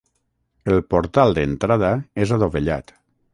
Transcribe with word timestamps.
El 0.75 0.79
portal 0.93 1.35
d'entrada 1.39 1.91
és 2.27 2.35
adovellat. 2.39 2.95